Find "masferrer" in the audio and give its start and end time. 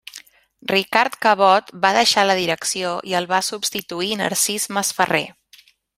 4.79-5.25